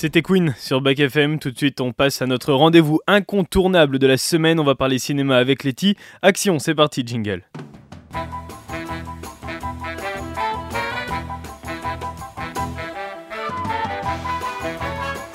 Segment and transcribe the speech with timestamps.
[0.00, 1.40] C'était Queen sur Back FM.
[1.40, 4.60] Tout de suite, on passe à notre rendez-vous incontournable de la semaine.
[4.60, 5.96] On va parler cinéma avec Letty.
[6.22, 7.42] Action, c'est parti, jingle.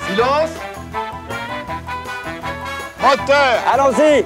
[0.08, 0.56] Silence
[3.02, 4.24] Moteur Allons-y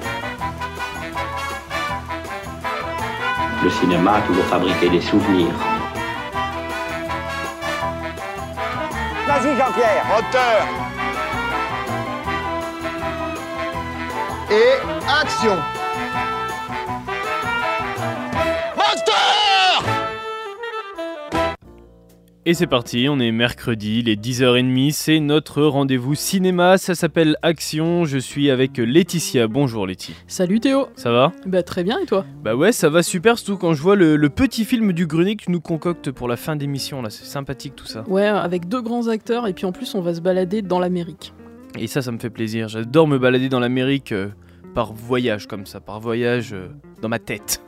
[3.61, 5.68] Le cinéma a toujours fabriqué des souvenirs.
[9.29, 10.03] Vas-y Jean-Pierre.
[10.07, 10.65] Moteur
[14.49, 14.73] Et
[15.07, 15.55] action
[22.45, 27.35] Et c'est parti, on est mercredi, il est 10h30, c'est notre rendez-vous cinéma, ça s'appelle
[27.41, 29.49] Action, je suis avec Laetitia.
[29.49, 30.15] Bonjour Letty.
[30.25, 31.33] Salut Théo Ça va?
[31.45, 32.25] Bah très bien et toi?
[32.41, 35.35] Bah ouais, ça va super, surtout quand je vois le, le petit film du Grenier
[35.35, 38.05] que tu nous concoctes pour la fin d'émission, là, c'est sympathique tout ça.
[38.07, 41.33] Ouais, avec deux grands acteurs et puis en plus on va se balader dans l'Amérique.
[41.77, 44.29] Et ça, ça me fait plaisir, j'adore me balader dans l'Amérique euh,
[44.73, 46.69] par voyage comme ça, par voyage euh,
[47.01, 47.61] dans ma tête.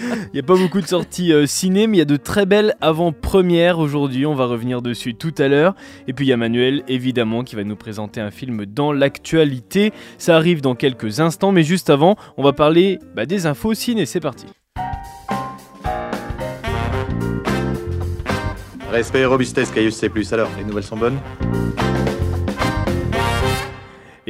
[0.00, 2.46] Il n'y a pas beaucoup de sorties euh, ciné, mais il y a de très
[2.46, 4.26] belles avant-premières aujourd'hui.
[4.26, 5.74] On va revenir dessus tout à l'heure.
[6.08, 9.92] Et puis il y a Manuel, évidemment, qui va nous présenter un film dans l'actualité.
[10.18, 14.06] Ça arrive dans quelques instants, mais juste avant, on va parler bah, des infos ciné.
[14.06, 14.46] C'est parti.
[18.90, 20.10] Respect et robustesse, Caius C+.
[20.32, 21.18] Alors, les nouvelles sont bonnes?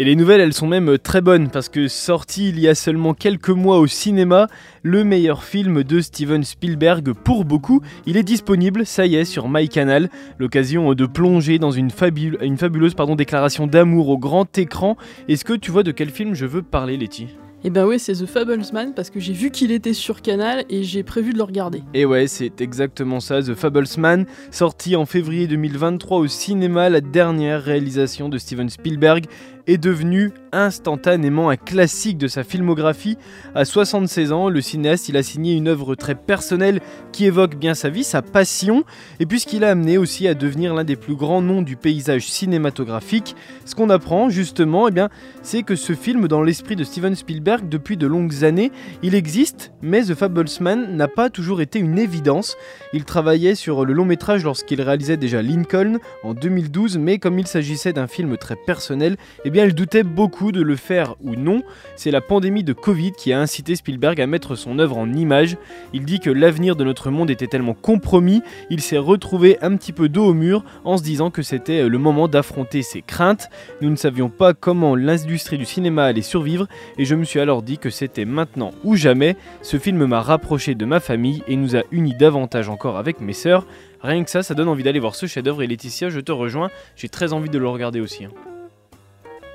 [0.01, 3.13] Et les nouvelles, elles sont même très bonnes parce que sorti il y a seulement
[3.13, 4.47] quelques mois au cinéma,
[4.83, 9.51] le meilleur film de Steven Spielberg pour beaucoup, il est disponible, ça y est, sur
[9.51, 10.09] MyCanal.
[10.39, 14.97] L'occasion de plonger dans une, fabule- une fabuleuse pardon, déclaration d'amour au grand écran.
[15.29, 17.27] Est-ce que tu vois de quel film je veux parler, Letty?
[17.63, 20.83] Et ben ouais, c'est The Fablesman parce que j'ai vu qu'il était sur Canal et
[20.83, 21.83] j'ai prévu de le regarder.
[21.93, 27.63] Et ouais, c'est exactement ça, The Fablesman, sorti en février 2023 au cinéma, la dernière
[27.63, 29.27] réalisation de Steven Spielberg,
[29.71, 33.17] est devenue instantanément un classique de sa filmographie.
[33.55, 36.81] À 76 ans, le cinéaste il a signé une œuvre très personnelle
[37.13, 38.85] qui évoque bien sa vie, sa passion,
[39.19, 41.77] et puis ce qui l'a amené aussi à devenir l'un des plus grands noms du
[41.77, 43.37] paysage cinématographique.
[43.65, 45.09] Ce qu'on apprend justement, eh bien,
[45.43, 48.73] c'est que ce film, dans l'esprit de Steven Spielberg, depuis de longues années,
[49.03, 52.57] il existe, mais The Fablesman n'a pas toujours été une évidence.
[52.93, 57.47] Il travaillait sur le long métrage lorsqu'il réalisait déjà Lincoln en 2012, mais comme il
[57.47, 61.63] s'agissait d'un film très personnel, eh bien il doutait beaucoup de le faire ou non.
[61.97, 65.57] C'est la pandémie de Covid qui a incité Spielberg à mettre son œuvre en image.
[65.93, 69.93] Il dit que l'avenir de notre monde était tellement compromis, il s'est retrouvé un petit
[69.93, 73.51] peu dos au mur en se disant que c'était le moment d'affronter ses craintes.
[73.83, 77.63] Nous ne savions pas comment l'industrie du cinéma allait survivre et je me suis alors
[77.63, 79.37] dit que c'était maintenant ou jamais.
[79.61, 83.35] Ce film m'a rapproché de ma famille et nous a unis davantage encore avec mes
[83.35, 83.67] sœurs.
[84.03, 86.71] Rien que ça, ça donne envie d'aller voir ce chef-d'œuvre et Laetitia, je te rejoins,
[86.97, 88.27] j'ai très envie de le regarder aussi.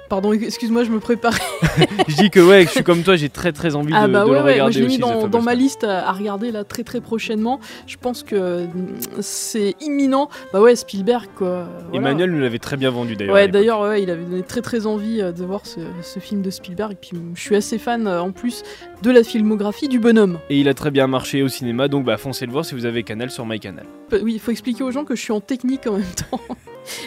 [0.10, 1.34] Pardon, excuse-moi, je me prépare.
[2.08, 4.24] je dis que ouais, je suis comme toi, j'ai très très envie ah de, bah
[4.24, 6.52] de ouais, le ouais, moi regarder je l'ai mis dans, ma liste à, à regarder
[6.52, 7.60] là très très prochainement.
[7.88, 8.68] Je pense que mm,
[9.20, 10.30] c'est imminent.
[10.54, 11.68] Bah ouais, Spielberg quoi.
[11.90, 12.10] voilà.
[12.10, 13.34] Emmanuel nous l'avait très bien vendu d'ailleurs.
[13.34, 16.42] Ouais, d'ailleurs, ouais, il avait donné très très envie euh, de voir ce, ce film
[16.42, 16.94] de Spielberg.
[16.94, 18.64] Et puis, je suis assez fan euh, en plus
[19.02, 20.38] de la filmographie du bonhomme.
[20.50, 22.86] Et il a très bien marché au cinéma, donc bah foncez le voir si vous
[22.86, 23.86] avez Canal sur MyCanal.
[24.12, 26.42] Oui, il faut expliquer aux gens que je suis en technique en même temps.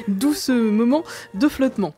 [0.09, 1.05] D'où ce moment
[1.35, 1.95] de flottement.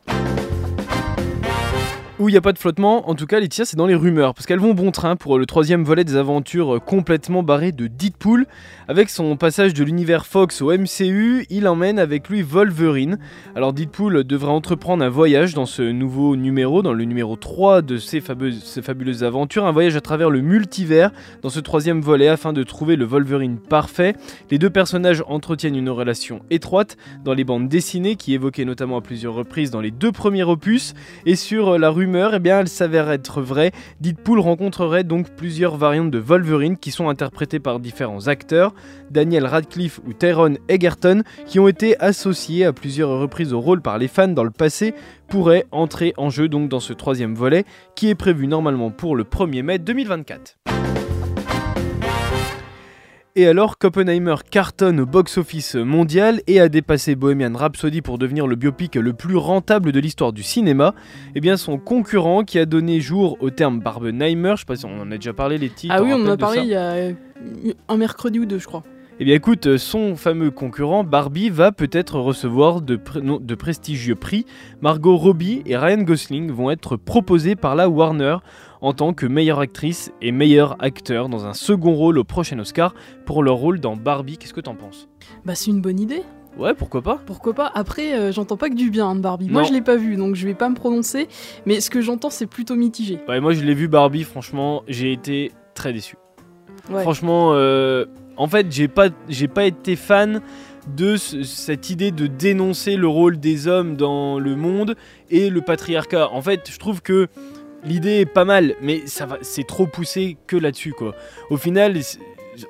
[2.21, 4.35] Où il n'y a pas de flottement, en tout cas Laetitia c'est dans les rumeurs,
[4.35, 7.87] parce qu'elles vont bon train pour le troisième volet des aventures euh, complètement barrées de
[7.87, 8.45] Deadpool.
[8.87, 13.17] Avec son passage de l'univers Fox au MCU, il emmène avec lui Wolverine.
[13.55, 17.97] Alors Deadpool devra entreprendre un voyage dans ce nouveau numéro, dans le numéro 3 de
[17.97, 21.09] ces fabuleuses, fabuleuses aventures, un voyage à travers le multivers
[21.41, 24.13] dans ce troisième volet afin de trouver le Wolverine parfait.
[24.51, 29.01] Les deux personnages entretiennent une relation étroite dans les bandes dessinées qui évoquaient notamment à
[29.01, 30.93] plusieurs reprises dans les deux premiers opus.
[31.25, 33.71] Et sur euh, la rumeur, eh bien, elle s'avère être vraie.
[33.99, 38.73] Deadpool rencontrerait donc plusieurs variantes de Wolverine qui sont interprétées par différents acteurs,
[39.09, 43.97] Daniel Radcliffe ou Tyrone Egerton, qui ont été associés à plusieurs reprises au rôle par
[43.97, 44.93] les fans dans le passé,
[45.27, 47.65] pourraient entrer en jeu donc dans ce troisième volet,
[47.95, 50.57] qui est prévu normalement pour le 1er mai 2024.
[53.37, 58.57] Et alors qu'Oppenheimer cartonne au box-office mondial et a dépassé Bohemian Rhapsody pour devenir le
[58.57, 60.93] biopic le plus rentable de l'histoire du cinéma,
[61.33, 64.85] eh bien son concurrent qui a donné jour au terme Barbenheimer, je sais pas si
[64.85, 65.95] on en a déjà parlé les titres.
[65.97, 67.13] Ah oui, on en a parlé il y a euh,
[67.87, 68.83] un mercredi ou deux, je crois.
[69.21, 74.15] Eh bien écoute, son fameux concurrent Barbie va peut-être recevoir de, pr- non, de prestigieux
[74.15, 74.45] prix.
[74.81, 78.37] Margot Robbie et Ryan Gosling vont être proposés par la Warner
[78.81, 82.93] en tant que meilleure actrice et meilleur acteur dans un second rôle au prochain Oscar
[83.25, 84.37] pour leur rôle dans Barbie.
[84.37, 85.07] Qu'est-ce que t'en penses?
[85.45, 86.23] Bah c'est une bonne idée.
[86.57, 87.21] Ouais, pourquoi pas?
[87.25, 87.71] Pourquoi pas?
[87.73, 89.47] Après, euh, j'entends pas que du bien hein, de Barbie.
[89.49, 91.29] Moi, je l'ai pas vu, donc je vais pas me prononcer.
[91.65, 93.19] Mais ce que j'entends, c'est plutôt mitigé.
[93.29, 96.17] Ouais, moi je l'ai vu Barbie, franchement, j'ai été très déçu.
[96.91, 97.03] Ouais.
[97.03, 98.05] Franchement, euh,
[98.35, 100.41] en fait, j'ai pas, j'ai pas été fan
[100.93, 104.95] de ce- cette idée de dénoncer le rôle des hommes dans le monde
[105.29, 106.29] et le patriarcat.
[106.33, 107.27] En fait, je trouve que
[107.83, 111.15] l'idée est pas mal, mais ça va, c'est trop poussé que là-dessus, quoi.
[111.49, 111.99] Au final,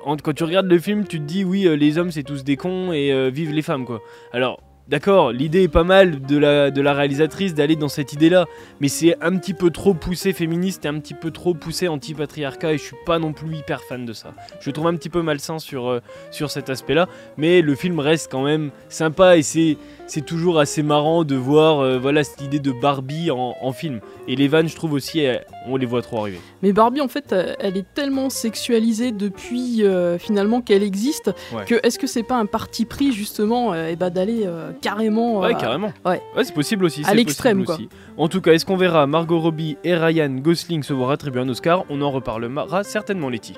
[0.04, 2.56] quand tu regardes le film, tu te dis oui, euh, les hommes c'est tous des
[2.56, 4.00] cons et euh, vive les femmes, quoi.
[4.32, 4.60] Alors.
[4.88, 8.46] D'accord, l'idée est pas mal de la, de la réalisatrice d'aller dans cette idée-là,
[8.80, 12.72] mais c'est un petit peu trop poussé féministe et un petit peu trop poussé anti-patriarcat
[12.72, 14.34] et je suis pas non plus hyper fan de ça.
[14.60, 16.00] Je trouve un petit peu malsain sur, euh,
[16.32, 19.78] sur cet aspect-là, mais le film reste quand même sympa et c'est,
[20.08, 24.00] c'est toujours assez marrant de voir euh, voilà, cette idée de Barbie en film.
[24.28, 26.40] Et les vannes, je trouve aussi, elles- on les voit trop arriver.
[26.62, 31.64] Mais Barbie, en fait, euh, elle est tellement sexualisée depuis euh, finalement qu'elle existe Ouais.
[31.64, 35.40] que est-ce que c'est pas un parti pris justement euh, eh ben, d'aller euh, carrément
[35.40, 35.92] Ouais, carrément.
[36.04, 36.20] ouais.
[36.44, 37.02] c'est possible aussi.
[37.04, 37.88] À l'extrême, aussi.
[38.16, 41.48] En tout cas, est-ce qu'on verra Margot Robbie et Ryan Gosling se voir attribuer un
[41.48, 41.84] Oscar?
[41.90, 43.54] On en reparlera certainement, Letty.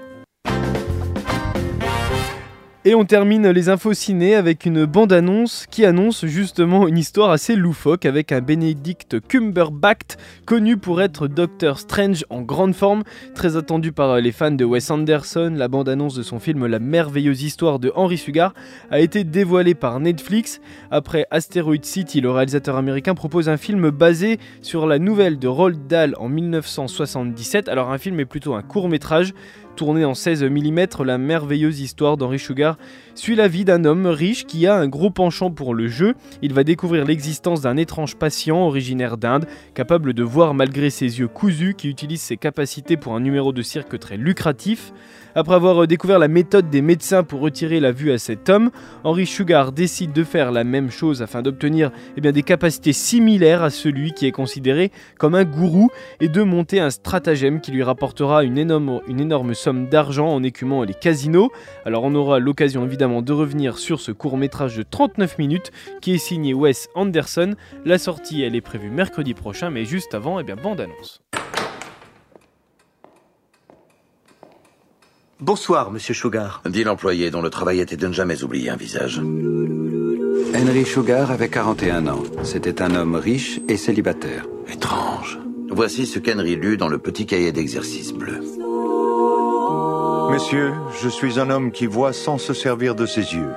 [2.86, 7.56] Et on termine les infos ciné avec une bande-annonce qui annonce justement une histoire assez
[7.56, 13.02] loufoque avec un Benedict Cumberbatch connu pour être Doctor Strange en grande forme,
[13.34, 15.54] très attendu par les fans de Wes Anderson.
[15.56, 18.52] La bande-annonce de son film La merveilleuse histoire de Henry Sugar
[18.90, 20.60] a été dévoilée par Netflix.
[20.90, 25.86] Après Asteroid City, le réalisateur américain propose un film basé sur la nouvelle de Roald
[25.86, 27.70] Dahl en 1977.
[27.70, 28.90] Alors un film est plutôt un court
[29.74, 32.76] métrage tourné en 16 mm, la merveilleuse histoire d'Henry Sugar
[33.14, 36.14] suit la vie d'un homme riche qui a un gros penchant pour le jeu.
[36.42, 41.28] Il va découvrir l'existence d'un étrange patient originaire d'Inde, capable de voir malgré ses yeux
[41.28, 44.92] cousus, qui utilise ses capacités pour un numéro de cirque très lucratif.
[45.36, 48.70] Après avoir euh, découvert la méthode des médecins pour retirer la vue à cet homme,
[49.02, 53.70] Henry Sugar décide de faire la même chose afin d'obtenir eh des capacités similaires à
[53.70, 55.90] celui qui est considéré comme un gourou
[56.20, 60.42] et de monter un stratagème qui lui rapportera une énorme, une énorme somme d'argent en
[60.44, 61.50] écumant les casinos.
[61.84, 66.14] Alors on aura l'occasion évidemment de revenir sur ce court métrage de 39 minutes qui
[66.14, 67.54] est signé Wes Anderson.
[67.84, 71.20] La sortie elle est prévue mercredi prochain mais juste avant, eh bien bande annonce.
[75.44, 76.62] Bonsoir, monsieur Sugar.
[76.64, 79.20] Dit l'employé dont le travail était de ne jamais oublier un visage.
[80.56, 82.22] Henry Sugar avait 41 ans.
[82.42, 84.46] C'était un homme riche et célibataire.
[84.72, 85.38] Étrange.
[85.70, 88.40] Voici ce qu'Henry lut dans le petit cahier d'exercice bleu.
[90.32, 93.52] Monsieur, je suis un homme qui voit sans se servir de ses yeux.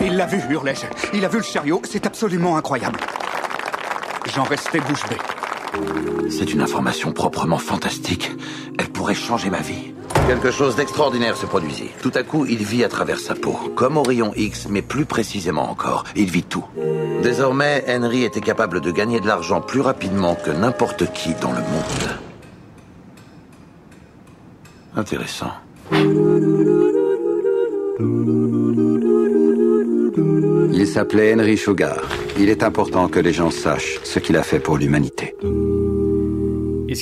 [0.00, 0.86] Il l'a vu, hurlai-je.
[1.14, 1.82] Il a vu le chariot.
[1.82, 3.00] C'est absolument incroyable.
[4.36, 6.30] J'en restais bouche bée.
[6.30, 8.30] C'est une information proprement fantastique.
[8.78, 9.94] Elle pourrait changer ma vie.
[10.28, 11.88] Quelque chose d'extraordinaire se produisit.
[12.02, 15.06] Tout à coup, il vit à travers sa peau, comme au rayon X, mais plus
[15.06, 16.66] précisément encore, il vit tout.
[17.22, 21.60] Désormais, Henry était capable de gagner de l'argent plus rapidement que n'importe qui dans le
[21.60, 22.18] monde.
[24.96, 25.52] Intéressant.
[30.70, 32.02] Il s'appelait Henry Sugar.
[32.38, 35.34] Il est important que les gens sachent ce qu'il a fait pour l'humanité.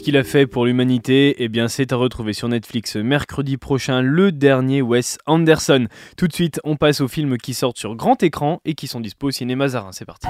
[0.06, 4.30] Qu'il a fait pour l'humanité, eh bien c'est à retrouver sur Netflix mercredi prochain, le
[4.30, 5.88] dernier Wes Anderson.
[6.16, 9.00] Tout de suite, on passe aux films qui sortent sur grand écran et qui sont
[9.00, 9.90] dispo au cinéma Zarin.
[9.90, 10.28] C'est parti.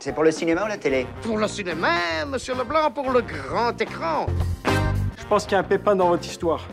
[0.00, 1.06] C'est pour le cinéma ou la télé?
[1.22, 4.26] Pour le cinéma, monsieur Leblanc, pour le grand écran.
[5.16, 6.66] Je pense qu'il y a un pépin dans votre histoire.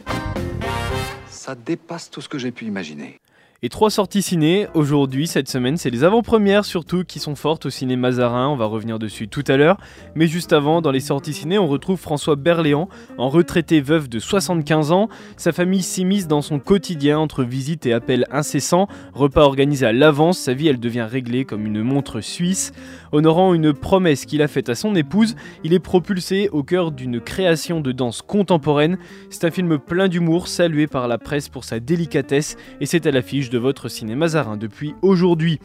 [1.29, 3.19] Ça dépasse tout ce que j'ai pu imaginer.
[3.61, 7.69] Et trois sorties ciné aujourd'hui, cette semaine, c'est les avant-premières surtout qui sont fortes au
[7.69, 9.75] cinéma Zarin, on va revenir dessus tout à l'heure.
[10.15, 12.87] Mais juste avant, dans les sorties ciné, on retrouve François Berléand,
[13.17, 15.09] en retraité veuf de 75 ans.
[15.35, 20.39] Sa famille s'immisce dans son quotidien entre visites et appels incessants, repas organisés à l'avance,
[20.39, 22.71] sa vie elle devient réglée comme une montre suisse.
[23.11, 27.19] Honorant une promesse qu'il a faite à son épouse, il est propulsé au cœur d'une
[27.19, 28.97] création de danse contemporaine.
[29.29, 33.11] C'est un film plein d'humour, salué par la presse pour sa délicatesse, et c'est à
[33.11, 35.59] l'affiche de votre cinéma Zarin depuis aujourd'hui.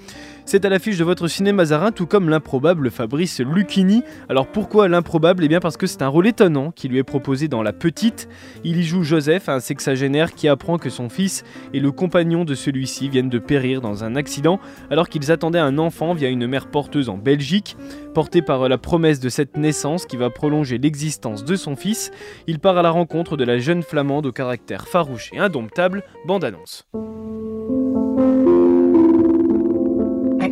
[0.46, 4.02] C'est à l'affiche de votre cinéma Zarin, tout comme l'improbable Fabrice Lucchini.
[4.28, 5.42] Alors pourquoi l'improbable?
[5.42, 8.28] Eh bien parce que c'est un rôle étonnant qui lui est proposé dans La Petite.
[8.62, 12.54] Il y joue Joseph, un sexagénaire qui apprend que son fils et le compagnon de
[12.54, 14.60] celui-ci viennent de périr dans un accident
[14.90, 17.76] alors qu'ils attendaient un enfant via une mère porteuse en Belgique.
[18.12, 22.10] Porté par la promesse de cette naissance qui va prolonger l'existence de son fils,
[22.46, 26.86] il part à la rencontre de la jeune flamande au caractère farouche et indomptable, bande-annonce.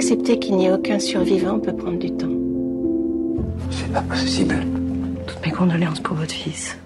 [0.03, 2.27] Accepter qu'il n'y ait aucun survivant peut prendre du temps.
[3.71, 4.57] C'est pas possible.
[5.29, 6.77] Toutes mes condoléances pour votre fils.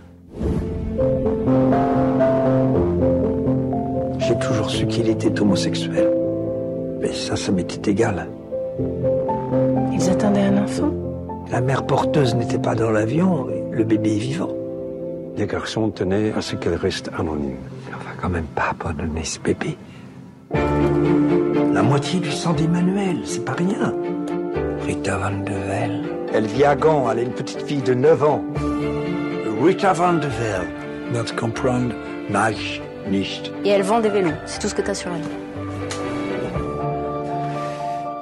[4.19, 6.11] J'ai toujours su qu'il était homosexuel.
[7.01, 8.29] Mais ça, ça m'était égal.
[9.95, 10.93] Ils attendaient un enfant?
[11.51, 14.53] La mère porteuse n'était pas dans l'avion, le bébé est vivant.
[15.39, 17.57] Les garçons tenaient à ce qu'elle reste anonyme.
[17.89, 19.79] On va quand même pas abandonner ce bébé?
[20.53, 23.93] La moitié du sang d'Emmanuel, c'est pas rien.
[24.87, 26.05] Rita Van de Vel.
[26.33, 28.45] Elle vit à Gand, elle a une petite fille de 9 ans.
[29.63, 30.63] Rita Van de Vel.
[31.13, 31.95] Not comprendre,
[32.31, 33.53] nage, nicht.
[33.65, 35.23] Et elle vend des vélos, c'est tout ce que t'as sur elle.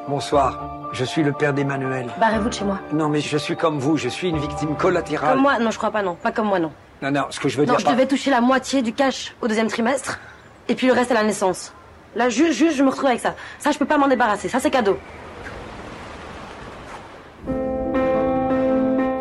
[0.06, 2.06] Bonsoir, je suis le père d'Emmanuel.
[2.20, 2.78] Barrez-vous de chez moi.
[2.92, 5.32] Non, mais je suis comme vous, je suis une victime collatérale.
[5.32, 6.14] Comme moi Non, je crois pas, non.
[6.14, 6.72] Pas comme moi, non.
[7.02, 7.86] Non, non, ce que je veux non, dire.
[7.86, 10.20] je devais toucher la moitié du cash au deuxième trimestre,
[10.68, 11.72] et puis le reste à la naissance.
[12.16, 13.34] Là, juste, juste, je me retrouve avec ça.
[13.58, 14.48] Ça, je peux pas m'en débarrasser.
[14.48, 14.96] Ça, c'est cadeau.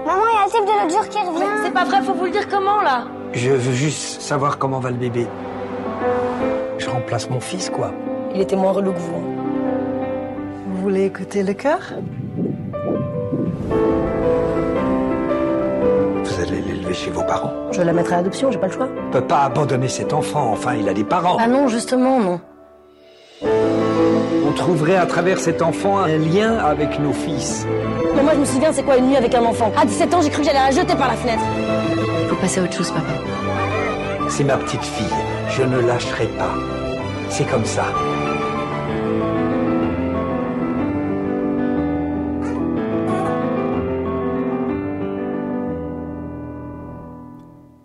[0.06, 1.52] Maman, il y a le type de l'autre jour qui revient.
[1.64, 4.92] C'est pas vrai, faut vous le dire comment, là Je veux juste savoir comment va
[4.92, 5.28] le bébé.
[6.78, 7.92] Je remplace mon fils, quoi.
[8.36, 9.16] Il était moins relou que vous.
[9.16, 9.24] hein.
[10.68, 11.80] Vous voulez écouter le cœur?
[16.24, 17.54] Vous allez l'élever chez vos parents.
[17.72, 18.88] Je vais la mettre à l'adoption, j'ai pas le choix.
[19.08, 21.38] On peut pas abandonner cet enfant, enfin, il a des parents.
[21.40, 22.40] Ah non, justement, non.
[24.64, 27.68] Trouverait à travers cet enfant un lien avec nos fils.
[28.16, 29.74] Mais moi, je me souviens, c'est quoi une nuit avec un enfant?
[29.78, 31.44] À 17 ans, j'ai cru que j'allais la jeter par la fenêtre.
[32.30, 33.12] Faut passer à autre chose, papa.
[34.30, 35.06] C'est ma petite fille.
[35.50, 36.54] Je ne lâcherai pas.
[37.28, 37.84] C'est comme ça.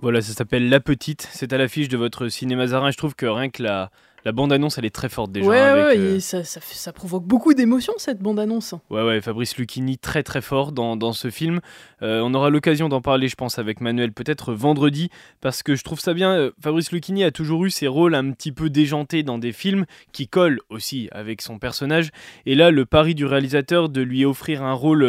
[0.01, 1.29] Voilà, ça s'appelle La Petite.
[1.33, 2.93] C'est à l'affiche de votre cinéma Zarin.
[2.93, 3.91] Je trouve que rien que la,
[4.29, 5.49] la bande-annonce, elle est très forte déjà.
[5.49, 8.75] ouais, avec, ouais, euh, et ça, ça, provoque beaucoup d'émotions cette bande-annonce.
[8.91, 11.61] Ouais, ouais, Fabrice Lucchini très très fort dans, dans ce film.
[12.03, 15.09] Euh, on aura l'occasion d'en parler, je pense, avec Manuel peut-être vendredi,
[15.41, 16.33] parce que je trouve ça bien.
[16.33, 19.87] euh, Fabrice Lucchini a toujours eu ses rôles un petit peu déjantés dans des films
[20.13, 22.11] qui collent aussi avec son personnage.
[22.45, 25.07] Et là, le pari du réalisateur de lui offrir un rôle,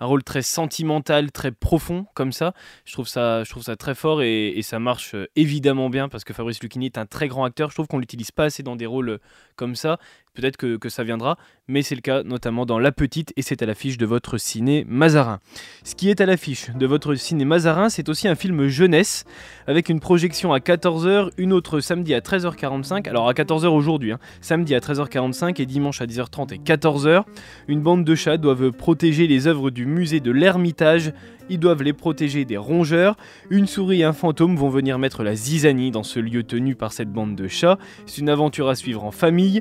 [0.00, 2.54] un rôle très sentimental, très profond, comme ça,
[2.86, 6.24] je trouve ça, je trouve ça très fort et, et ça marche évidemment bien parce
[6.24, 7.68] que Fabrice Lucchini est un très grand acteur.
[7.68, 9.18] Je trouve qu'on l'utilise pas assez dans des rôles euh,
[9.56, 9.98] comme ça.
[10.34, 11.36] Peut-être que, ça viendra,
[11.68, 14.86] mais c'est le cas notamment dans La Petite et c'est à l'affiche de votre ciné
[14.88, 15.40] Mazarin.
[15.84, 19.26] Ce qui est à l'affiche de votre ciné Mazarin, c'est aussi un film jeunesse
[19.66, 23.10] avec une projection à 14h, une autre samedi à 13h45.
[23.10, 27.24] Alors à 14h aujourd'hui, hein, samedi à 13h45 et dimanche à 10h30 et 14h.
[27.68, 31.12] Une bande de chats doivent protéger les œuvres du musée de l'Ermitage.
[31.50, 33.18] Ils doivent les protéger des rongeurs.
[33.50, 36.94] Une souris et un fantôme vont venir mettre la zizanie dans ce lieu tenu par
[36.94, 37.78] cette bande de chats.
[38.06, 39.60] C'est une aventure à suivre en famille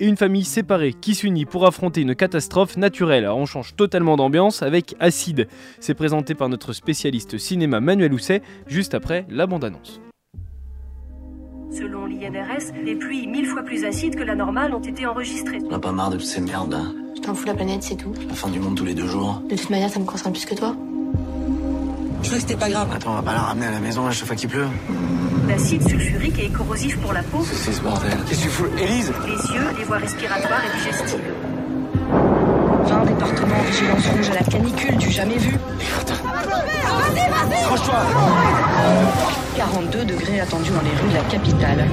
[0.00, 3.24] et une famille séparée qui s'unit pour affronter une catastrophe naturelle.
[3.24, 5.46] Alors on change totalement d'ambiance avec Acide.
[5.78, 10.00] C'est présenté par notre spécialiste cinéma Manuel Housset juste après la bande-annonce.
[11.70, 15.58] Selon l'INRS, des pluies mille fois plus acides que la normale ont été enregistrées.
[15.70, 16.82] On a pas marre de toutes ces merdes là.
[17.14, 18.12] Je t'en fous la planète, c'est tout.
[18.28, 19.42] La fin du monde tous les deux jours.
[19.48, 20.74] De toute manière, ça me concerne plus que toi.
[22.22, 22.88] Je croyais que c'était pas grave.
[22.94, 24.66] Attends, on va pas la ramener à la maison à chaque fois qu'il pleut.
[25.48, 28.12] L'acide sulfurique est corrosif pour la peau, C'est ce bordel.
[28.28, 29.12] Qu'est-ce que tu fous Élise?
[29.26, 31.20] Les yeux, les voies respiratoires et digestives.
[32.84, 35.56] 20 départements en vigilance rouge à la canicule, du jamais vu.
[37.64, 37.94] Franche-toi
[39.56, 41.86] 42 degrés attendus dans les rues de la capitale.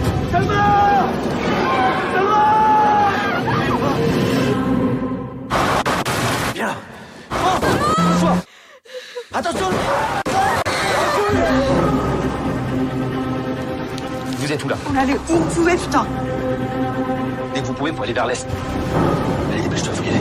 [6.55, 6.75] Viens là
[9.37, 9.67] Attention
[14.39, 14.75] Vous êtes où là?
[14.91, 16.07] On allait où vous pouvez, putain
[17.53, 18.47] Dès que vous pouvez, vous aller vers l'est.
[19.53, 20.17] Allez, dépêche-toi, faut y aller.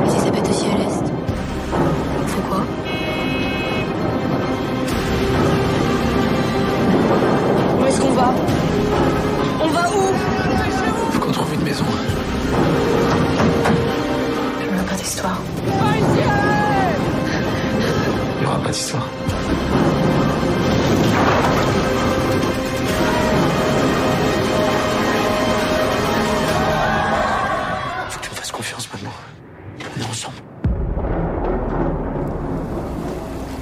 [0.00, 1.12] Mais si ça pète aussi à l'est.
[2.22, 2.62] On fait quoi?
[7.78, 8.34] Où est-ce qu'on va?
[9.64, 10.14] On va où?
[11.10, 11.84] Faut qu'on trouve une maison.
[14.62, 15.42] Je veux pas d'histoire.
[28.10, 29.12] Faut que tu me fasses confiance maintenant.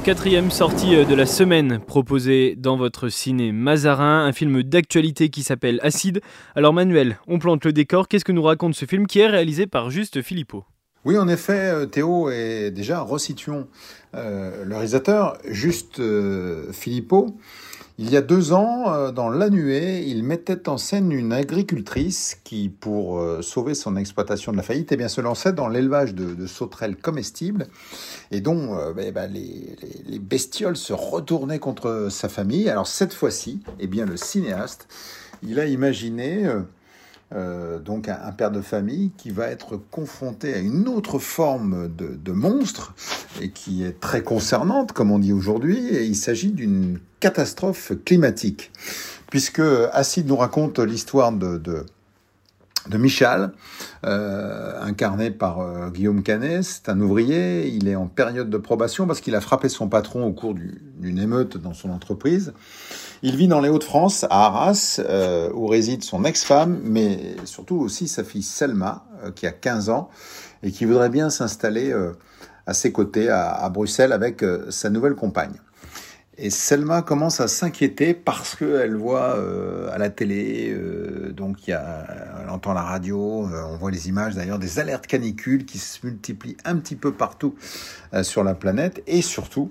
[0.05, 5.43] Quatrième sortie euh, de la semaine proposée dans votre ciné Mazarin, un film d'actualité qui
[5.43, 6.21] s'appelle Acide.
[6.55, 9.67] Alors Manuel, on plante le décor, qu'est-ce que nous raconte ce film qui est réalisé
[9.67, 10.67] par Juste Philippot?
[11.05, 13.69] Oui, en effet, euh, Théo, et déjà resituons
[14.15, 17.37] euh, le réalisateur, juste euh, Philippot.
[17.97, 22.37] Il y a deux ans, euh, dans La Nuée, il mettait en scène une agricultrice
[22.43, 26.13] qui, pour euh, sauver son exploitation de la faillite, eh bien, se lançait dans l'élevage
[26.13, 27.67] de, sauterelles comestibles
[28.33, 32.69] et dont euh, ben, les bestioles se retournaient contre sa famille.
[32.69, 34.89] Alors cette fois-ci, eh bien, le cinéaste,
[35.43, 36.49] il a imaginé...
[37.35, 42.33] euh, donc un, père de famille qui va être confronté à une autre forme de,
[42.33, 42.95] monstre
[43.41, 48.71] et qui est très concernante, comme on dit aujourd'hui, et il s'agit d'une catastrophe climatique.
[49.31, 49.63] Puisque
[49.93, 51.85] Acide nous raconte l'histoire de
[52.93, 53.53] Michal,
[54.05, 56.63] euh, incarné par euh, Guillaume Canet.
[56.63, 60.25] C'est un ouvrier, il est en période de probation parce qu'il a frappé son patron
[60.25, 62.53] au cours d'une émeute dans son entreprise.
[63.27, 68.07] Il vit dans les Hauts-de-France, à Arras, euh, où réside son ex-femme, mais surtout aussi
[68.07, 70.11] sa fille Selma, qui a 15 ans,
[70.63, 71.91] et qui voudrait bien s'installer
[72.67, 75.55] à ses côtés à Bruxelles avec sa nouvelle compagne.
[76.37, 81.73] Et Selma commence à s'inquiéter parce qu'elle voit euh, à la télé, euh, donc y
[81.73, 82.07] a,
[82.43, 86.05] elle entend la radio, euh, on voit les images d'ailleurs des alertes canicules qui se
[86.05, 87.55] multiplient un petit peu partout
[88.23, 89.03] sur la planète.
[89.07, 89.71] Et surtout,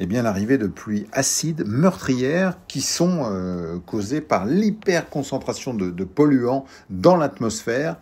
[0.00, 6.64] eh bien l'arrivée de pluies acides, meurtrières, qui sont causées par l'hyperconcentration de, de polluants
[6.88, 7.96] dans l'atmosphère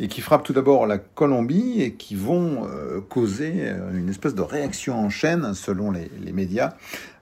[0.00, 2.66] et qui frappent tout d'abord la Colombie et qui vont
[3.10, 6.72] causer une espèce de réaction en chaîne selon les médias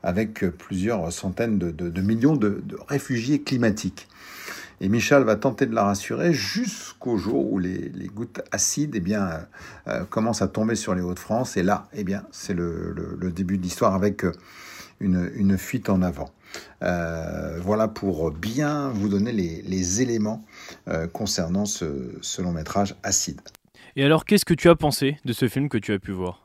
[0.05, 4.07] avec plusieurs centaines de, millions de, réfugiés climatiques.
[4.81, 9.47] Et Michel va tenter de la rassurer jusqu'au jour où les, gouttes acides eh bien,
[9.89, 11.57] euh, commencent à tomber sur les Hauts-de-France.
[11.57, 14.25] Et là, eh bien, c'est le, début de l'histoire avec
[15.01, 16.31] une, fuite en avant.
[16.83, 20.45] Euh, voilà pour bien vous donner les, éléments
[20.89, 23.41] euh, concernant ce long métrage Acide.
[23.97, 26.44] Et alors, qu'est-ce que tu as pensé de ce film que tu as pu voir?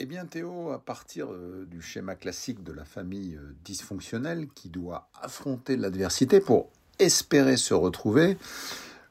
[0.00, 4.68] Eh bien Théo, à partir euh, du schéma classique de la famille euh, dysfonctionnelle qui
[4.68, 8.36] doit affronter l'adversité pour espérer se retrouver,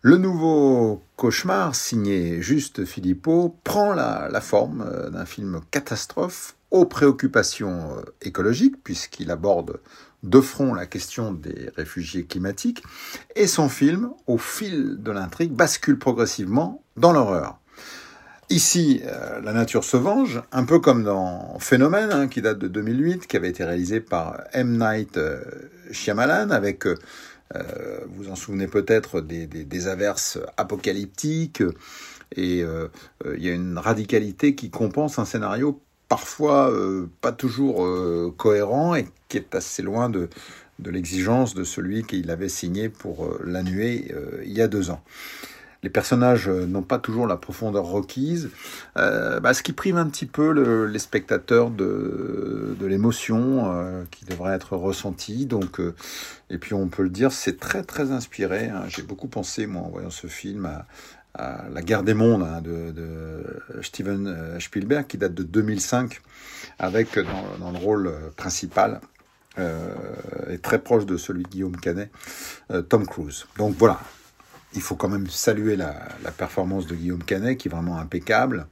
[0.02, 8.04] le nouveau cauchemar signé Juste Philippot prend la, forme euh, d'un film catastrophe aux préoccupations
[8.22, 9.80] écologiques puisqu'il aborde
[10.24, 12.84] de front la question des réfugiés climatiques
[13.36, 17.60] et son film, au fil de l'intrigue, bascule progressivement dans l'horreur.
[18.50, 22.68] Ici, euh, la nature se venge, un peu comme dans Phénomène, hein, qui date de
[22.68, 24.78] 2008, qui avait été réalisé par M.
[24.78, 25.42] Night euh,
[25.92, 26.96] Shyamalan, avec, euh,
[28.16, 31.64] vous en souvenez peut-être, des, averses apocalyptiques,
[32.36, 35.80] et il y a une radicalité qui compense un scénario
[36.10, 36.74] parfois
[37.22, 37.88] pas toujours
[38.38, 40.30] cohérent et qui est assez loin de,
[40.80, 44.12] de l'exigence de celui qu'il avait signé pour La Nuée
[44.44, 45.04] il y a deux ans
[45.84, 48.50] les personnages euh, n'ont pas toujours la profondeur requise,
[48.98, 50.52] euh, bah, ce qui prive un petit peu
[50.86, 55.46] les spectateurs de, l'émotion euh, qui devrait être ressentie.
[55.46, 55.80] Donc,
[56.50, 58.70] et puis on peut le dire, c'est très très inspiré.
[58.70, 58.84] Hein.
[58.88, 60.86] J'ai beaucoup pensé, moi, en voyant ce film, à,
[61.74, 66.22] La guerre des mondes hein, de, Steven Spielberg, qui date de 2005,
[66.80, 67.18] avec
[67.60, 69.02] dans, le rôle principal.
[69.58, 72.12] et très proche de celui de Guillaume Canet,
[72.90, 73.46] Tom Cruise.
[73.58, 74.00] Donc voilà,
[74.76, 75.94] il faut quand même saluer la,
[76.38, 78.68] performance de Guillaume Canet, qui est vraiment impeccable.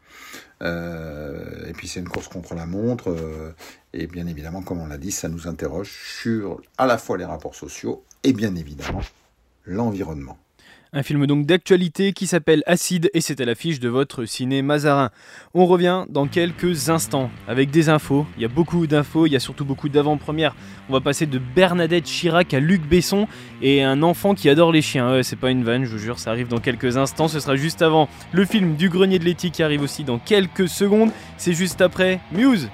[0.61, 3.09] Euh, et puis c'est une course contre la montre.
[3.09, 3.53] Euh,
[3.93, 7.25] et bien évidemment, comme on l'a dit, ça nous interroge sur à la fois les
[7.25, 9.01] rapports sociaux et bien évidemment
[9.65, 10.37] l'environnement.
[10.93, 15.09] Un film donc d'actualité qui s'appelle Acide et c'est à l'affiche de votre ciné Mazarin.
[15.53, 18.27] On revient dans quelques instants avec des infos.
[18.35, 20.53] Il y a beaucoup d'infos, il y a surtout beaucoup d'avant-premières.
[20.89, 23.29] On va passer de Bernadette Chirac à Luc Besson
[23.61, 25.23] et un enfant qui adore les chiens.
[25.23, 27.29] c'est pas une vanne, je vous jure, ça arrive dans quelques instants.
[27.29, 30.67] Ce sera juste avant le film du Grenier de l'éthique qui arrive aussi dans quelques
[30.67, 31.11] secondes.
[31.37, 32.67] C'est juste après Muse.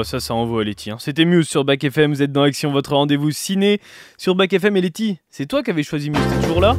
[0.00, 0.90] Là là, ça, ça envoie Letty.
[0.90, 0.96] Hein.
[0.98, 3.80] C'était Muse sur Bac FM, vous êtes dans Action, votre rendez-vous ciné
[4.16, 4.76] sur Bac FM.
[4.76, 6.76] Et Letty, c'est toi qui avais choisi Muse, t'es toujours là?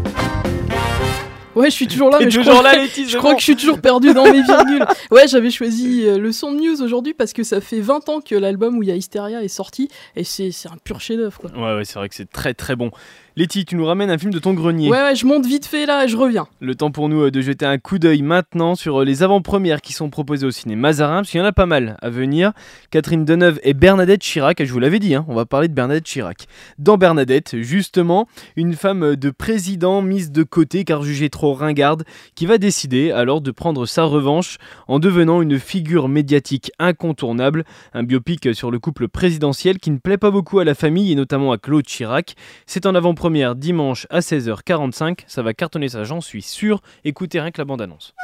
[1.54, 3.44] Ouais, je suis toujours là, mais je toujours crois, là, Letty, je crois que je
[3.44, 4.86] suis toujours perdu dans mes virgules.
[5.12, 8.22] Ouais, j'avais choisi euh, le son de News aujourd'hui parce que ça fait 20 ans
[8.22, 11.42] que l'album où il y a Hysteria est sorti et c'est un pur chef-d'œuvre.
[11.56, 12.90] Ouais, ouais, c'est vrai que c'est très très bon.
[13.38, 14.90] Letty, tu nous ramènes un film de ton grenier.
[14.90, 16.48] Ouais, ouais, je monte vite fait là et je reviens.
[16.60, 19.80] Le temps pour nous euh, de jeter un coup d'œil maintenant sur euh, les avant-premières
[19.80, 22.52] qui sont proposées au ciné Mazarin, parce qu'il y en a pas mal à venir.
[22.90, 26.04] Catherine Deneuve et Bernadette Chirac, je vous l'avais dit, hein, on va parler de Bernadette
[26.04, 26.48] Chirac.
[26.78, 32.04] Dans Bernadette, justement, une femme de président mise de côté car jugée trop ringarde,
[32.36, 34.58] qui va décider alors de prendre sa revanche
[34.90, 37.64] en devenant une figure médiatique incontournable,
[37.94, 41.16] un biopic sur le couple présidentiel qui ne plaît pas beaucoup à la famille et
[41.16, 42.36] notamment à Claude Chirac.
[42.66, 46.82] C'est en avant-première dimanche à 16h45, ça va cartonner ça, j'en suis sûr.
[47.04, 48.16] Écoutez rien que la bande-annonce.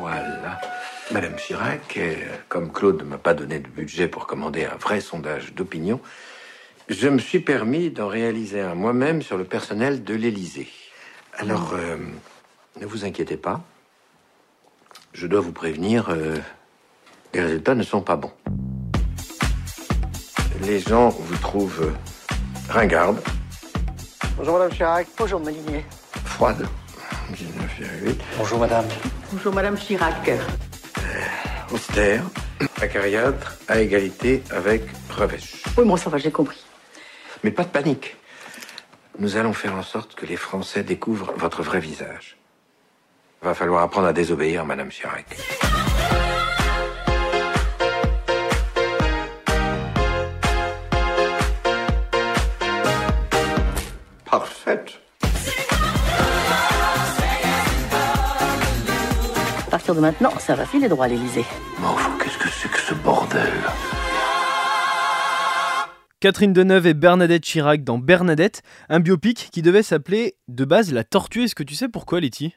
[0.00, 0.60] Voilà.
[1.12, 2.16] Madame Chirac, euh,
[2.48, 6.00] comme Claude ne m'a pas donné de budget pour commander un vrai sondage d'opinion,
[6.88, 10.66] je me suis permis d'en réaliser un moi-même sur le personnel de l'Élysée.
[11.38, 11.98] Alors, euh,
[12.80, 13.62] ne vous inquiétez pas.
[15.12, 16.34] Je dois vous prévenir, euh,
[17.32, 18.32] les résultats ne sont pas bons.
[20.62, 21.92] Les gens vous trouvent
[22.68, 23.20] ringarde,
[24.36, 25.06] Bonjour Madame Chirac.
[25.16, 25.84] Bonjour Molinier.
[26.24, 26.66] froide,
[27.32, 28.84] 19,8, Bonjour madame.
[29.32, 30.30] Bonjour Madame Chirac.
[31.72, 32.22] austère,
[32.80, 35.62] acariâtre, à égalité avec Revêche.
[35.78, 36.62] Oui, bon, ça va, j'ai compris.
[37.42, 38.16] Mais pas de panique.
[39.18, 42.36] Nous allons faire en sorte que les Français découvrent votre vrai visage.
[43.42, 45.24] Va falloir apprendre à désobéir, Madame Chirac.
[54.66, 55.00] Parfaite.
[59.66, 61.44] À partir de maintenant, ça va filer droit à l'Elysée.
[61.78, 63.52] Mais enfin, qu'est-ce que c'est que ce bordel
[66.18, 71.04] Catherine Deneuve et Bernadette Chirac dans Bernadette, un biopic qui devait s'appeler de base La
[71.04, 71.44] Tortue.
[71.44, 72.54] Est-ce que tu sais pourquoi, Letty?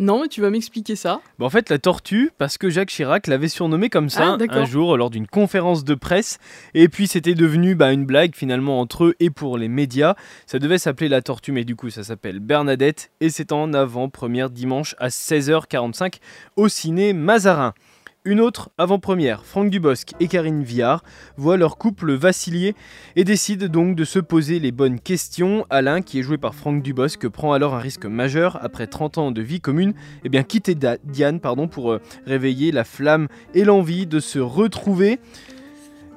[0.00, 1.20] Non, mais tu vas m'expliquer ça.
[1.38, 4.64] Bah, En fait, La Tortue, parce que Jacques Chirac l'avait surnommé comme ça Ah, un
[4.64, 6.38] jour lors d'une conférence de presse.
[6.72, 10.14] Et puis, c'était devenu bah, une blague finalement entre eux et pour les médias.
[10.46, 13.10] Ça devait s'appeler La Tortue, mais du coup, ça s'appelle Bernadette.
[13.20, 16.14] Et c'est en avant-première dimanche à 16h45
[16.56, 17.74] au ciné Mazarin.
[18.26, 21.02] Une autre avant-première, Franck Dubosc et Karine Viard
[21.38, 22.74] voient leur couple vaciller
[23.16, 25.64] et décident donc de se poser les bonnes questions.
[25.70, 29.30] Alain, qui est joué par Franck Dubosc, prend alors un risque majeur après 30 ans
[29.30, 34.06] de vie commune, et bien quitter Diane pardon, pour euh, réveiller la flamme et l'envie
[34.06, 35.18] de se retrouver.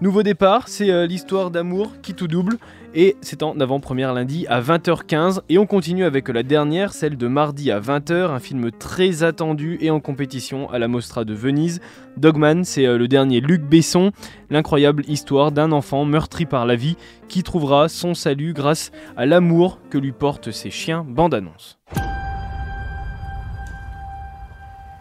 [0.02, 2.58] Nouveau départ, c'est euh, l'histoire d'amour qui tout double.
[2.96, 5.42] Et c'est en avant-première lundi à 20h15.
[5.50, 9.78] Et on continue avec la dernière, celle de mardi à 20h, un film très attendu
[9.82, 11.82] et en compétition à la Mostra de Venise.
[12.18, 14.12] Dogman, c'est euh, le dernier Luc Besson,
[14.52, 16.96] l'incroyable histoire d'un enfant meurtri par la vie
[17.28, 21.04] qui trouvera son salut grâce à l'amour que lui portent ses chiens.
[21.08, 21.80] Bande annonce.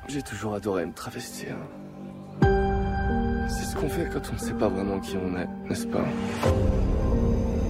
[0.09, 1.57] J'ai toujours adoré me travestir.
[2.41, 6.05] C'est ce qu'on fait quand on ne sait pas vraiment qui on est, n'est-ce pas?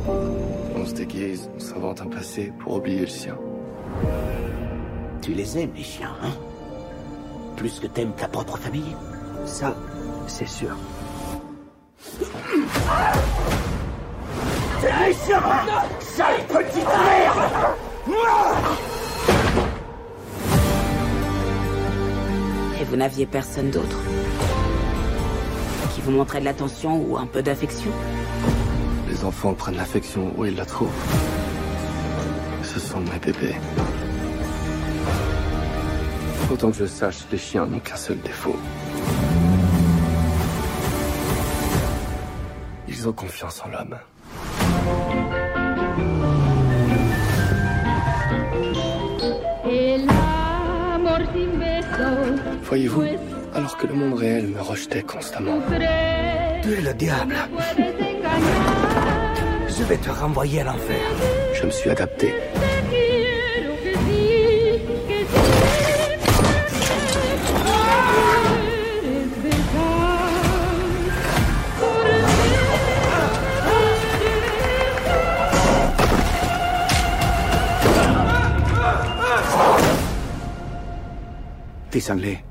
[0.06, 3.36] On se déguise, on s'invente un passé pour oublier le sien.
[5.20, 6.32] Tu les aimes, les chiens, hein?
[7.56, 8.96] Plus que t'aimes ta propre famille?
[9.44, 9.76] Ça,
[10.26, 10.76] c'est sûr.
[14.80, 15.42] C'est méchant
[16.00, 17.52] Sale petite merde!
[22.80, 24.00] Et vous n'aviez personne d'autre
[25.94, 27.92] Qui vous montrait de l'attention ou un peu d'affection?
[29.12, 30.88] Les enfants prennent l'affection où ils la trouvent.
[32.62, 33.56] Ce sont mes bébés.
[36.50, 38.56] Autant que je sache, les chiens n'ont qu'un seul défaut.
[42.88, 43.98] Ils ont confiance en l'homme.
[52.62, 53.04] Voyez-vous,
[53.54, 55.60] alors que le monde réel me rejetait constamment,
[56.62, 57.36] Tu es le diable.
[59.82, 60.96] Je vais te renvoyer à l'enfer.
[61.54, 62.32] je me suis adapté.
[81.90, 82.44] T'es cinglé.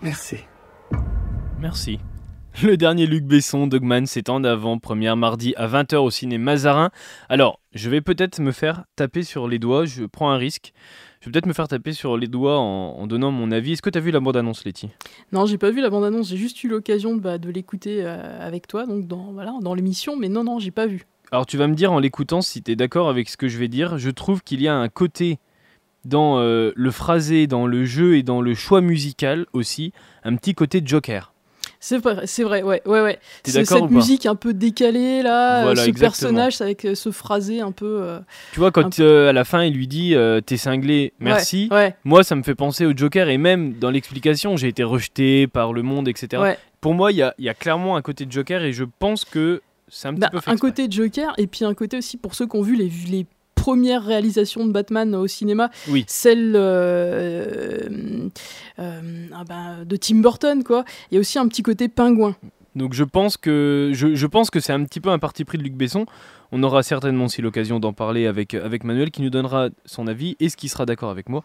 [0.00, 0.38] Merci.
[1.60, 2.00] Merci.
[2.62, 6.90] Le dernier Luc Besson, Dogman, c'est en avant, première mardi à 20h au ciné Mazarin.
[7.28, 10.72] Alors, je vais peut-être me faire taper sur les doigts, je prends un risque.
[11.20, 13.72] Je vais peut-être me faire taper sur les doigts en, en donnant mon avis.
[13.72, 14.88] Est-ce que tu as vu la bande-annonce, Letty?
[15.30, 18.44] Non, j'ai pas vu la bande-annonce, j'ai juste eu l'occasion de, bah, de l'écouter euh,
[18.44, 21.06] avec toi, donc dans, voilà, dans l'émission, mais non, non, j'ai pas vu.
[21.30, 23.58] Alors tu vas me dire en l'écoutant si tu es d'accord avec ce que je
[23.58, 23.98] vais dire.
[23.98, 25.38] Je trouve qu'il y a un côté
[26.04, 29.92] dans euh, le phrasé, dans le jeu et dans le choix musical aussi,
[30.24, 31.32] un petit côté Joker.
[31.80, 33.18] C'est vrai, c'est vrai, ouais, ouais, ouais.
[33.44, 36.30] Cette musique un peu décalée là, euh, Voilà, ce exactement.
[36.32, 38.00] personnage avec euh, ce phrasé un peu.
[38.02, 38.18] euh,
[38.52, 41.68] Tu vois, quand peu- euh, à la fin il lui dit euh, T'es cinglé, merci.
[41.70, 41.96] Ouais, ouais.
[42.04, 45.72] Moi, ça me fait penser au Joker et même dans l'explication, j'ai été rejeté par
[45.72, 46.42] le monde, etc.
[46.42, 46.58] Ouais.
[46.80, 50.08] Pour moi, il y y a clairement un côté Joker et je pense que c'est
[50.08, 50.70] un petit Bah, peu fait un exprès.
[50.70, 53.24] côté Joker et puis un côté aussi pour ceux qui ont vu les, les
[53.60, 56.04] premières réalisations de Batman au cinéma, Oui.
[56.06, 58.28] celle euh,
[58.78, 60.84] euh, ah ben, de Tim Burton quoi.
[61.10, 62.36] Il y a aussi un petit côté pingouin.
[62.76, 65.58] Donc je pense que je, je pense que c'est un petit peu un parti pris
[65.58, 66.06] de Luc Besson.
[66.52, 70.36] On aura certainement aussi l'occasion d'en parler avec, avec Manuel qui nous donnera son avis
[70.40, 71.42] et ce qui sera d'accord avec moi.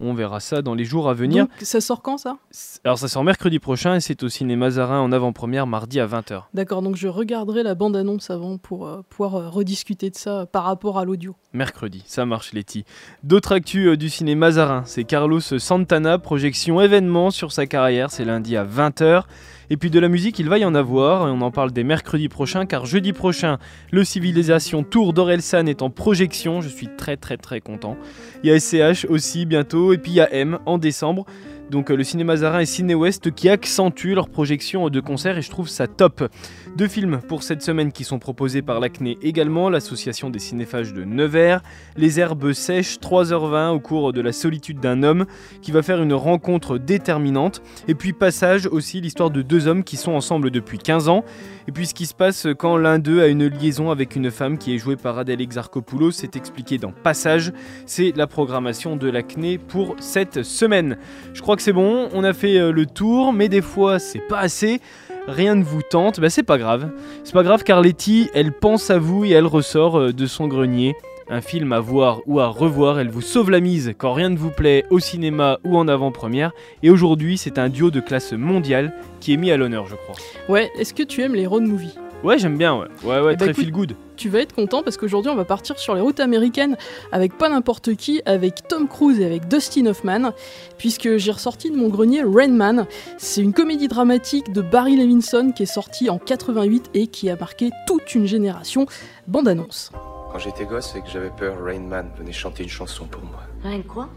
[0.00, 1.46] On verra ça dans les jours à venir.
[1.46, 2.36] Donc ça sort quand ça?
[2.84, 6.42] Alors ça sort mercredi prochain et c'est au cinéma Zarin en avant-première mardi à 20h.
[6.54, 10.64] D'accord, donc je regarderai la bande-annonce avant pour euh, pouvoir euh, rediscuter de ça par
[10.64, 11.36] rapport à l'audio.
[11.52, 12.84] Mercredi, ça marche Letty.
[13.22, 18.24] D'autres actus euh, du cinéma Zarin, c'est Carlos Santana, projection événement sur sa carrière, c'est
[18.24, 19.24] lundi à 20h.
[19.72, 21.82] Et puis de la musique, il va y en avoir, et on en parle dès
[21.82, 23.56] mercredi prochain, car jeudi prochain,
[23.90, 27.96] le Civilisation Tour d'Orelsan est en projection, je suis très très très content.
[28.44, 31.24] Il y a SCH aussi bientôt, et puis il y a M en décembre.
[31.72, 35.42] Donc euh, le cinéma Zarin et Ciné West qui accentuent leur projection de concerts et
[35.42, 36.28] je trouve ça top.
[36.76, 41.04] Deux films pour cette semaine qui sont proposés par l'ACNE également, l'association des cinéphages de
[41.04, 41.62] Nevers,
[41.96, 45.24] Les herbes sèches, 3h20 au cours de la solitude d'un homme
[45.62, 47.62] qui va faire une rencontre déterminante.
[47.88, 51.24] Et puis Passage aussi, l'histoire de deux hommes qui sont ensemble depuis 15 ans.
[51.68, 54.58] Et puis ce qui se passe quand l'un d'eux a une liaison avec une femme
[54.58, 57.50] qui est jouée par Adèle Exarchopoulos, c'est expliqué dans Passage.
[57.86, 60.98] C'est la programmation de l'ACNE pour cette semaine.
[61.32, 64.18] Je crois que c'est bon, on a fait euh, le tour, mais des fois c'est
[64.18, 64.80] pas assez.
[65.28, 66.90] Rien ne vous tente, bah c'est pas grave.
[67.22, 70.48] C'est pas grave car Letty, elle pense à vous et elle ressort euh, de son
[70.48, 70.96] grenier.
[71.30, 74.36] Un film à voir ou à revoir, elle vous sauve la mise quand rien ne
[74.36, 76.50] vous plaît au cinéma ou en avant-première.
[76.82, 80.16] Et aujourd'hui, c'est un duo de classe mondiale qui est mis à l'honneur, je crois.
[80.48, 81.96] Ouais, est-ce que tu aimes les road movies?
[82.22, 82.86] Ouais, j'aime bien, ouais.
[83.02, 83.96] Ouais, ouais, Eh ben, très écoute, feel good.
[84.16, 86.76] Tu vas être content parce qu'aujourd'hui on va partir sur les routes américaines
[87.10, 90.30] avec pas n'importe qui, avec Tom Cruise et avec Dustin Hoffman,
[90.78, 92.86] puisque j'ai ressorti de mon grenier Rain Man.
[93.18, 97.36] C'est une comédie dramatique de Barry Levinson qui est sortie en 88 et qui a
[97.36, 98.86] marqué toute une génération.
[99.26, 99.90] Bande annonce.
[100.30, 103.40] Quand j'étais gosse et que j'avais peur, Rain Man venait chanter une chanson pour moi.
[103.64, 104.08] Rien quoi?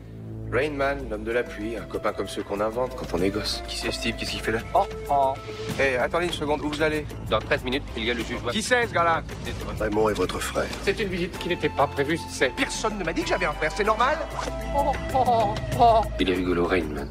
[0.52, 3.30] Rain Man, l'homme de la pluie, un copain comme ceux qu'on invente quand on est
[3.30, 3.64] gosse.
[3.68, 4.60] Qui c'est Steve Qu'est-ce qu'il fait là?
[4.74, 5.34] Oh, oh.
[5.80, 7.06] Hé, attendez une seconde, où vous allez?
[7.30, 8.40] Dans 13 minutes, il y a le juge.
[8.52, 9.24] Qui c'est ce gars-là?
[9.80, 10.68] Raymond est votre frère.
[10.84, 12.50] C'est une visite qui n'était pas prévue, c'est.
[12.56, 14.18] Personne ne m'a dit que j'avais un frère, c'est normal?
[14.78, 16.02] Oh, oh, oh.
[16.20, 17.10] Il est rigolo, Rain Man.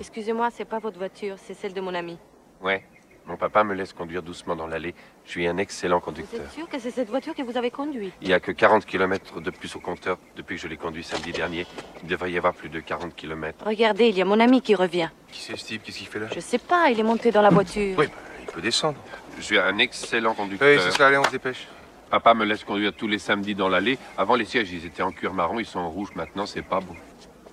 [0.00, 2.18] Excusez-moi, c'est pas votre voiture, c'est celle de mon ami.
[2.62, 2.82] Ouais.
[3.26, 4.94] Mon papa me laisse conduire doucement dans l'allée.
[5.24, 6.40] Je suis un excellent Vous conducteur.
[6.40, 8.12] êtes sûr que c'est cette voiture que vous avez conduite?
[8.22, 11.02] Il n'y a que 40 km de plus au compteur depuis que je l'ai conduit
[11.02, 11.66] samedi dernier.
[12.02, 13.64] Il devrait y avoir plus de 40 km.
[13.66, 15.08] Regardez, il y a mon ami qui revient.
[15.32, 15.80] Qui c'est Steve?
[15.82, 16.28] Qu'est-ce qu'il fait là?
[16.32, 17.98] Je sais pas, il est monté dans la voiture.
[17.98, 18.12] Oui, bah,
[18.42, 18.98] il peut descendre.
[19.36, 20.68] Je suis un excellent conducteur.
[20.68, 21.66] Oui, c'est ça, allez, on se dépêche.
[22.08, 23.98] Papa me laisse conduire tous les samedis dans l'allée.
[24.16, 26.10] Avant, les sièges, ils étaient en cuir marron, ils sont en rouge.
[26.14, 26.94] Maintenant, c'est pas beau.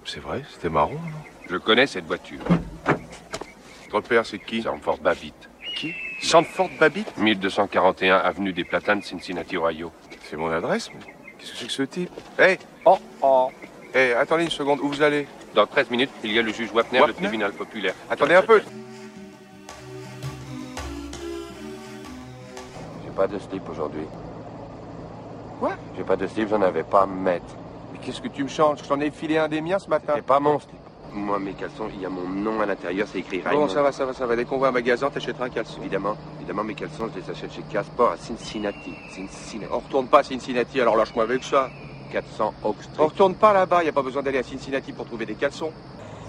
[0.06, 1.18] C'est vrai, c'était marron, non?
[1.50, 2.42] Je connais cette voiture.
[3.90, 4.62] Votre père, c'est qui?
[4.62, 5.34] Sanford Babbitt.
[5.76, 9.92] Qui Sandford Babbitt 1241 avenue des Platanes, Cincinnati, Ohio.
[10.30, 12.12] C'est mon adresse, mais qu'est-ce que c'est que ce type?
[12.40, 13.52] Hé Oh, oh
[13.94, 15.28] Hé, attendez une seconde, où vous allez?
[15.54, 17.94] Dans 13 minutes, il y a le juge Wapner, le tribunal populaire.
[18.10, 18.62] Attendez un peu
[23.04, 24.06] J'ai pas de slip aujourd'hui.
[25.60, 25.74] Quoi?
[25.96, 27.46] J'ai pas de slip, j'en avais pas à me mettre.
[27.92, 28.80] Mais qu'est-ce que tu me changes?
[28.84, 30.14] Je t'en ai filé un des miens ce matin.
[30.16, 30.83] C'est pas mon slip.
[31.14, 33.62] Moi, mes caleçons, il y a mon nom à l'intérieur, c'est écrit Raymond.
[33.62, 34.36] Bon, ça va, ça va, ça va.
[34.36, 35.80] Dès qu'on va à un magasin, t'achèteras un caleçon.
[35.82, 38.94] Évidemment, évidemment, mes caleçons, je les achète chez Casport à Cincinnati.
[39.10, 39.72] Cincinnati.
[39.72, 41.70] On retourne pas à Cincinnati, alors lâche-moi avec ça.
[42.12, 42.96] 400 Oak Street.
[43.00, 45.72] On retourne pas là-bas, y a pas besoin d'aller à Cincinnati pour trouver des caleçons.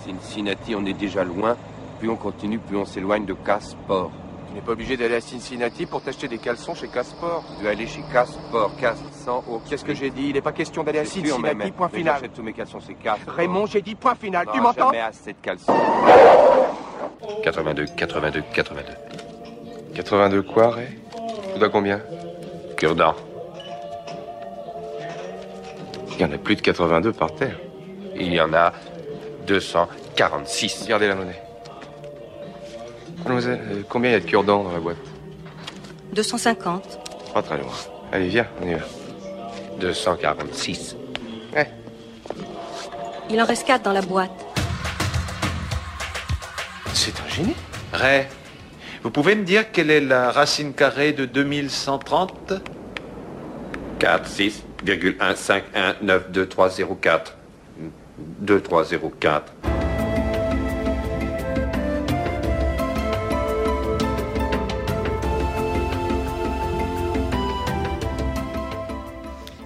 [0.05, 1.57] Cincinnati, on est déjà loin.
[1.99, 4.11] Plus on continue, plus on s'éloigne de Casport.
[4.55, 7.43] Tu n'es pas obligé d'aller à Cincinnati pour t'acheter des caleçons chez Casport.
[7.57, 10.27] Tu dois aller chez Casport, 400 Oak Qu'est-ce que j'ai dit?
[10.29, 12.15] Il n'est pas question d'aller à Cincinnati, point Mais final.
[12.15, 13.35] J'achète tous mes caleçons, c'est Casport.
[13.35, 14.93] Raymond, j'ai dit point final, tu m'entends?
[14.93, 15.75] jamais assez de caleçons.
[17.43, 18.83] 82, 82, 82.
[19.93, 21.01] 82 quoi, Ray?
[21.53, 22.01] Tu dois combien?
[22.77, 23.17] Cure-dent.
[26.13, 27.59] Il y en a plus de 82 par terre.
[28.15, 28.73] Il y en a
[29.49, 30.83] 246.
[30.85, 31.44] Regardez la monnaie.
[33.25, 34.99] Mademoiselle, euh, combien il y a de cure-dents dans la boîte
[36.13, 37.33] 250.
[37.33, 37.73] Pas très loin.
[38.13, 38.81] Allez, viens, on y va.
[39.81, 40.97] 246.
[41.55, 41.71] Ouais.
[43.31, 44.31] Il en reste 4 dans la boîte.
[46.93, 47.57] C'est un génie.
[47.93, 48.27] Ray,
[49.03, 52.53] vous pouvez me dire quelle est la racine carrée de 2130
[53.99, 54.65] 4, 6,
[55.19, 57.37] 1, 5, 1, 9, 2, 3, 0, 4.
[58.19, 59.53] 2, 3, 0, 4.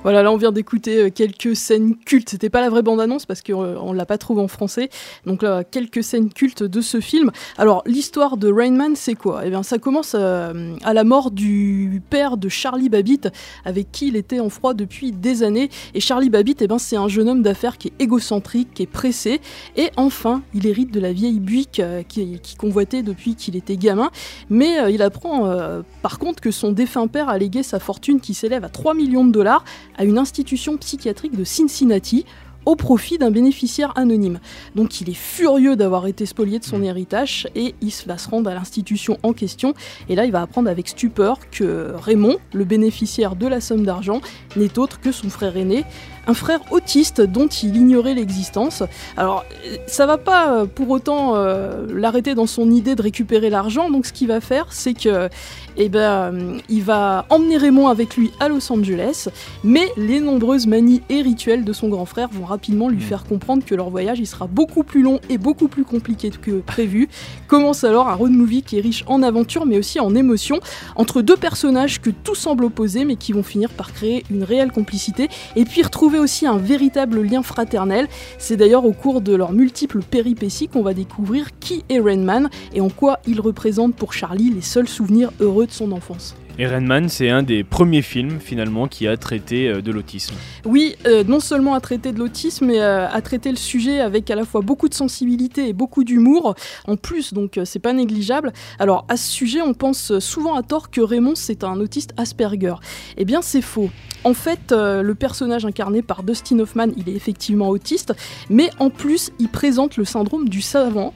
[0.09, 2.31] Voilà, là on vient d'écouter euh, quelques scènes cultes.
[2.31, 4.88] C'était pas la vraie bande-annonce parce qu'on on l'a pas trouvé en français.
[5.27, 7.31] Donc là, quelques scènes cultes de ce film.
[7.59, 9.42] Alors, l'histoire de Rain Man, c'est quoi?
[9.44, 13.29] Eh bien, ça commence euh, à la mort du père de Charlie Babbitt,
[13.66, 15.68] avec qui il était en froid depuis des années.
[15.92, 18.87] Et Charlie Babbitt, eh ben, c'est un jeune homme d'affaires qui est égocentrique, qui est
[18.87, 19.42] pressé.
[19.77, 24.11] Et enfin, il hérite de la vieille Buick euh, qui, convoitait depuis qu'il était gamin.
[24.49, 28.21] Mais euh, il apprend euh, par contre que son défunt père a légué sa fortune
[28.21, 29.64] qui s'élève à 3 millions de dollars
[29.98, 32.24] à une institution psychiatrique de Cincinnati
[32.68, 34.40] au profit d'un bénéficiaire anonyme.
[34.74, 38.50] Donc il est furieux d'avoir été spolié de son héritage et il va se rendre
[38.50, 39.72] à l'institution en question.
[40.08, 44.20] Et là, il va apprendre avec stupeur que Raymond, le bénéficiaire de la somme d'argent,
[44.56, 45.84] n'est autre que son frère aîné,
[46.29, 48.83] un frère autiste dont il ignorait l'existence.
[49.17, 49.45] Alors,
[49.87, 53.91] ça va pas euh, pour autant euh, l'arrêter dans son idée de récupérer l'argent.
[53.91, 55.31] Donc, ce qu'il va faire, c'est que,
[55.79, 59.29] eh ben, euh, il va emmener Raymond avec lui à Los Angeles.
[59.64, 63.64] Mais les nombreuses manies et rituels de son grand frère vont rapidement lui faire comprendre
[63.64, 67.09] que leur voyage il sera beaucoup plus long et beaucoup plus compliqué que prévu.
[67.47, 70.61] Commence alors un road movie qui est riche en aventure, mais aussi en émotions
[70.95, 74.73] entre deux personnages que tout semble opposer, mais qui vont finir par créer une réelle
[74.73, 75.29] complicité.
[75.57, 78.09] Et puis retrouver aussi un véritable lien fraternel.
[78.38, 82.48] C'est d'ailleurs au cours de leurs multiples péripéties qu'on va découvrir qui est Rain Man
[82.74, 86.35] et en quoi il représente pour Charlie les seuls souvenirs heureux de son enfance.
[86.61, 90.35] Et Rain Man, c'est un des premiers films finalement qui a traité euh, de l'autisme.
[90.64, 94.29] Oui, euh, non seulement à traiter de l'autisme, mais euh, à traiter le sujet avec
[94.29, 96.57] à la fois beaucoup de sensibilité et beaucoup d'humour.
[96.88, 98.53] En plus, donc euh, c'est pas négligeable.
[98.81, 102.74] Alors à ce sujet, on pense souvent à tort que Raymond c'est un autiste Asperger.
[103.16, 103.91] Eh bien, c'est faux.
[104.24, 108.14] En fait, le personnage incarné par Dustin Hoffman, il est effectivement autiste,
[108.51, 111.14] mais en plus, il présente le syndrome du savant.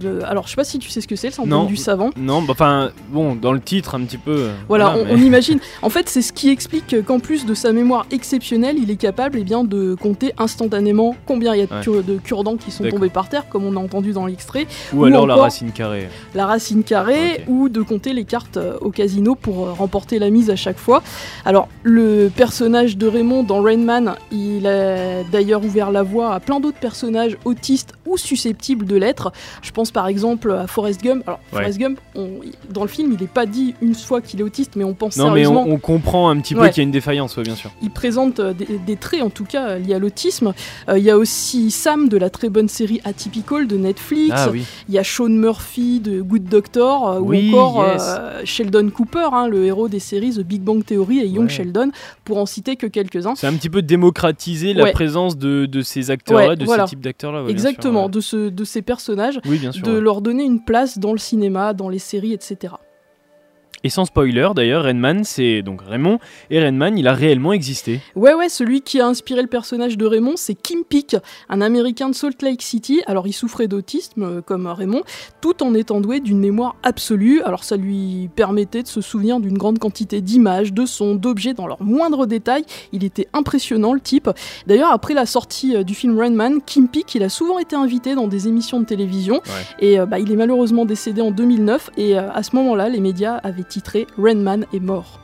[0.00, 1.76] De- Alors, je sais pas si tu sais ce que c'est le syndrome Non, du
[1.76, 2.10] savant.
[2.16, 4.30] Non, bah, enfin, bon, dans le titre un petit peu.
[4.36, 5.58] euh, Voilà, on, mais- on imagine.
[5.82, 9.38] En fait, c'est ce qui explique qu'en plus de sa mémoire exceptionnelle, il est capable
[9.40, 12.02] eh bien, de compter instantanément combien il y a de, Ouais.
[12.02, 14.66] de cure-dents qui sont tombés par terre, comme on a entendu dans l'extrait.
[14.92, 16.08] Ou alors la racine carrée.
[16.34, 20.30] La racine carrée, ou de compter les cartes euh, au casino pour euh, remporter la
[20.30, 21.02] mise à chaque fois.
[21.44, 26.40] Alors, le personnage de Raymond dans Rain Man, il a d'ailleurs ouvert la voie à
[26.40, 29.32] plein d'autres personnages autistes ou susceptibles de l'être.
[29.62, 31.22] Je pense par exemple à Forrest Gump.
[31.26, 31.60] Alors, Ouais.
[31.60, 32.28] Forrest Gump, on-
[32.70, 35.16] dans le film, il n'est pas dit une fois qu'il est autiste, mais on pense
[35.16, 35.64] Non, mais sérieusement.
[35.66, 36.70] on, on comprend un petit peu Ouais.
[36.70, 37.70] qu'il y a une défaillance, ouais, bien sûr.
[37.82, 40.52] Il présente euh, des, des traits, en tout cas, euh, liés à l'autisme.
[40.88, 44.34] Euh, Il y a aussi Sam de la très bonne série Atypical de Netflix.
[44.36, 44.64] Ah oui.
[44.88, 47.08] Il y a Sean Murphy de Good Doctor.
[47.08, 48.18] euh, Oui, ou encore yes.
[48.44, 51.48] Sheldon Cooper, hein, le héros des séries The Big Bang Theory et Young.
[51.48, 51.90] Sheldon,
[52.24, 53.34] pour en citer que quelques-uns.
[53.36, 56.84] C'est un petit peu démocratiser la présence de, de ces acteurs-là, de voilà.
[56.86, 57.44] ces types d'acteurs-là.
[57.48, 60.98] Exactement, sûr, de, ce, de ces personnages, Oui, bien sûr, de leur donner une place
[60.98, 62.74] dans le cinéma, dans les séries, etc.
[63.84, 66.18] Et sans spoiler, d'ailleurs, Rainman, c'est donc Raymond,
[66.50, 68.00] et Rainman, il a réellement existé.
[68.16, 71.16] Ouais, ouais, celui qui a inspiré le personnage de Raymond, c'est Kim Peek,
[71.48, 73.02] un Américain de Salt Lake City.
[73.06, 75.02] Alors, il souffrait d'autisme, euh, comme Raymond,
[75.40, 77.40] tout en étant doué d'une mémoire absolue.
[77.42, 81.68] Alors, ça lui permettait de se souvenir d'une grande quantité d'images, de sons, d'objets dans
[81.68, 82.64] leurs moindres détails.
[82.92, 84.28] Il était impressionnant, le type.
[84.66, 87.76] D'ailleurs, après la sortie euh, du film Rain Man, Kim Peek, il a souvent été
[87.76, 89.40] invité dans des émissions de télévision.
[89.78, 91.90] Et euh, bah, il est malheureusement décédé en 2009.
[91.96, 95.20] Et à ce moment-là, les médias avaient titré Rain Man est mort.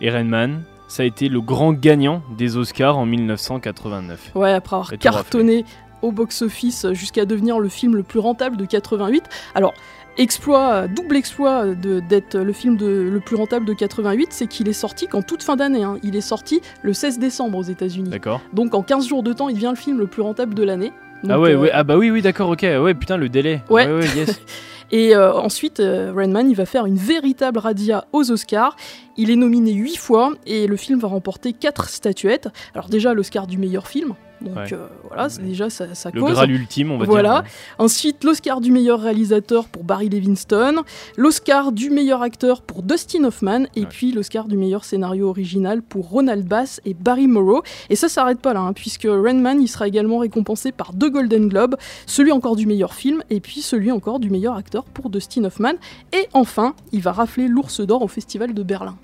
[0.00, 4.32] Et Rainman, ça a été le grand gagnant des Oscars en 1989.
[4.34, 5.64] Ouais, après avoir cartonné
[6.02, 9.24] au box-office jusqu'à devenir le film le plus rentable de 88.
[9.54, 9.72] Alors,
[10.18, 14.72] exploit, double exploit d'être le film de- le plus rentable de 88, c'est qu'il est
[14.74, 15.82] sorti qu'en toute fin d'année.
[15.82, 15.96] hein.
[16.02, 18.10] Il est sorti le 16 décembre aux États-Unis.
[18.10, 18.40] D'accord.
[18.52, 20.92] Donc en 15 jours de temps, il devient le film le plus rentable de l'année.
[21.28, 23.62] Ah ouais, euh, ouais, ah bah oui, oui, d'accord, ok, ouais, putain, le délai.
[23.70, 23.86] Ouais.
[23.90, 24.38] ouais, yes.
[24.92, 28.76] Et euh, ensuite, euh, Rain Man, il va faire une véritable radia aux Oscars.
[29.16, 32.48] Il est nominé 8 fois et le film va remporter 4 statuettes.
[32.74, 34.72] Alors déjà, l'Oscar du meilleur film, Donc Ouais.
[34.72, 36.32] euh, voilà, c'est déjà ça, ça Le cause.
[36.32, 37.42] Graal ultime, on va voilà.
[37.42, 37.50] dire.
[37.78, 40.82] Ensuite, l'Oscar du meilleur réalisateur pour Barry Levinson,
[41.16, 46.08] l'Oscar du meilleur acteur pour Dustin Hoffman, et puis l'Oscar du meilleur scénario original pour
[46.08, 47.62] Ronald Bass et Barry Morrow.
[47.90, 51.10] Et ça s'arrête pas là, hein, puisque Rain Man il sera également récompensé par deux
[51.10, 51.76] Golden Globes,
[52.06, 55.74] celui encore du meilleur film, et puis celui encore du meilleur acteur pour Dustin Hoffman.
[56.12, 58.96] Et enfin, il va rafler l'Ours d'Or au Festival de Berlin.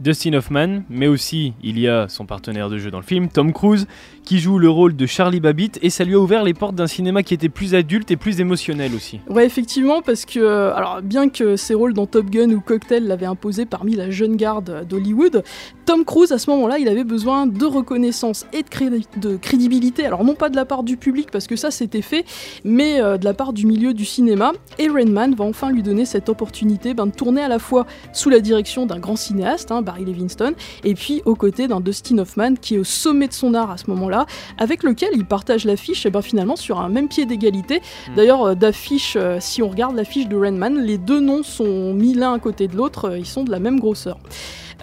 [0.00, 3.52] Dustin Hoffman, mais aussi il y a son partenaire de jeu dans le film, Tom
[3.52, 3.88] Cruise,
[4.28, 6.86] qui joue le rôle de Charlie Babbitt, et ça lui a ouvert les portes d'un
[6.86, 9.20] cinéma qui était plus adulte et plus émotionnel aussi.
[9.30, 13.06] Ouais, effectivement, parce que, euh, alors, bien que ses rôles dans Top Gun ou Cocktail
[13.06, 15.42] l'avaient imposé parmi la jeune garde d'Hollywood,
[15.86, 20.04] Tom Cruise, à ce moment-là, il avait besoin de reconnaissance et de, crédi- de crédibilité.
[20.04, 22.26] Alors, non pas de la part du public, parce que ça, c'était fait,
[22.64, 24.52] mais euh, de la part du milieu du cinéma.
[24.78, 27.86] Et Rain Man va enfin lui donner cette opportunité ben, de tourner à la fois
[28.12, 30.52] sous la direction d'un grand cinéaste, hein, Barry Levinson,
[30.84, 33.78] et puis aux côtés d'un Dustin Hoffman qui est au sommet de son art à
[33.78, 34.17] ce moment-là,
[34.56, 37.80] avec lequel il partage l'affiche et ben, finalement sur un même pied d'égalité.
[38.16, 41.92] D'ailleurs, euh, d'affiche, euh, si on regarde l'affiche de Rain Man, les deux noms sont
[41.94, 44.18] mis l'un à côté de l'autre, euh, ils sont de la même grosseur.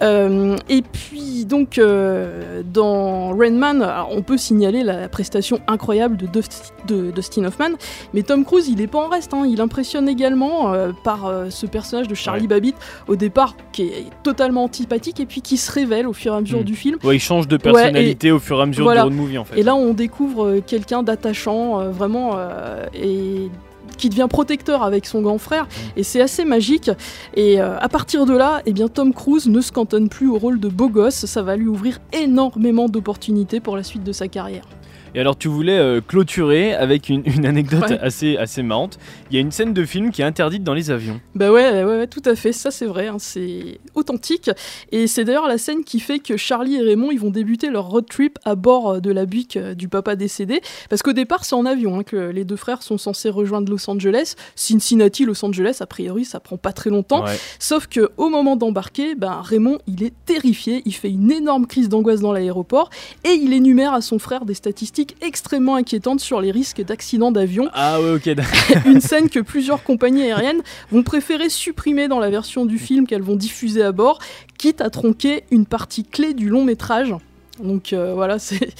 [0.02, 6.16] Euh, et puis donc euh, dans Rain Man, alors, on peut signaler la prestation incroyable
[6.18, 7.70] de, Dust- de Dustin Hoffman,
[8.12, 9.44] mais Tom Cruise il est pas en reste, hein.
[9.48, 12.48] il impressionne également euh, par ce personnage de Charlie Ouais.
[12.48, 12.76] Babbitt
[13.08, 16.40] au départ qui est totalement antipathique et puis qui se révèle au fur et à
[16.40, 16.64] mesure Mm.
[16.64, 16.98] du film.
[17.02, 19.02] Ouais, il change de Ouais, personnalité et- au fur et à mesure voilà.
[19.02, 19.58] du road movie en fait.
[19.58, 22.36] Et là, on découvre quelqu'un d'attachant, vraiment,
[22.94, 23.48] et
[23.98, 26.90] qui devient protecteur avec son grand frère, et c'est assez magique.
[27.34, 30.38] Et euh, à partir de là, eh bien, Tom Cruise ne se cantonne plus au
[30.38, 34.28] rôle de beau gosse, ça va lui ouvrir énormément d'opportunités pour la suite de sa
[34.28, 34.64] carrière.
[35.16, 37.98] Et alors tu voulais euh, clôturer avec une, une anecdote Ouais.
[38.00, 38.98] assez, assez marrante.
[39.30, 41.20] Il y a une scène de film qui est interdite dans les avions.
[41.34, 44.50] Bah ouais, ouais, ouais, tout à fait, ça c'est vrai, hein, c'est authentique.
[44.92, 47.86] Et c'est d'ailleurs la scène qui fait que Charlie et Raymond ils vont débuter leur
[47.88, 50.60] road trip à bord euh, de la Buick euh, du papa décédé.
[50.90, 53.88] Parce qu'au départ c'est en avion hein, que les deux frères sont censés rejoindre Los
[53.90, 54.34] Angeles.
[54.54, 57.24] Cincinnati, Los Angeles, a priori ça prend pas très longtemps.
[57.24, 57.38] Ouais.
[57.58, 61.88] Sauf que au moment d'embarquer, ben, Raymond il est terrifié, il fait une énorme crise
[61.88, 62.90] d'angoisse dans l'aéroport
[63.24, 67.68] et il énumère à son frère des statistiques extrêmement inquiétantes sur les risques d'accident d'avion
[67.72, 68.28] Ah ouais, ok.
[68.30, 68.76] d'accord.
[68.86, 73.22] une scène que plusieurs compagnies aériennes vont préférer supprimer dans la version du film qu'elles
[73.22, 74.18] vont diffuser à bord,
[74.58, 77.14] quitte à tronquer une partie clé du long métrage.
[77.62, 78.70] Donc euh, voilà, c'est,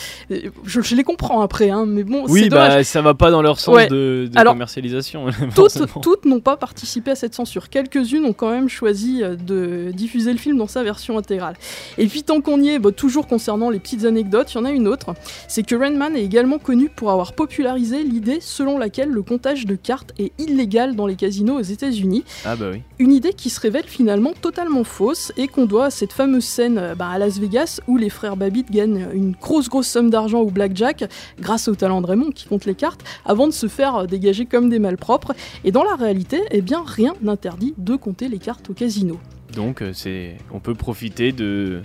[0.64, 2.84] je, je les comprends après, hein, mais bon, oui, c'est bah dommage.
[2.84, 3.88] ça va pas dans leur sens Ouais.
[3.88, 5.26] de, de Alors, commercialisation.
[6.02, 7.68] Toutes, n'ont pas participé à cette censure.
[7.68, 11.54] Quelques-unes ont quand même choisi euh, de diffuser le film dans sa version intégrale.
[11.98, 14.64] Et puis tant qu'on y est, bah, toujours concernant les petites anecdotes, il y en
[14.64, 15.14] a une autre.
[15.48, 19.66] C'est que Rain Man est également connu pour avoir popularisé l'idée selon laquelle le comptage
[19.66, 22.24] de cartes est illégal dans les casinos aux États-Unis.
[22.44, 22.82] Ah bah oui.
[22.98, 26.78] Une idée qui se révèle finalement totalement fausse et qu'on doit à cette fameuse scène
[26.78, 30.40] euh, bah, à Las Vegas où les frères Babbitt gagnent une grosse grosse somme d'argent
[30.40, 31.04] au blackjack
[31.40, 34.68] grâce au talent de Raymond qui compte les cartes avant de se faire dégager comme
[34.68, 35.32] des malpropres.
[35.64, 39.18] Et dans la réalité, eh bien rien n'interdit de compter les cartes au casino.
[39.54, 41.80] Donc euh, c'est, on peut profiter de,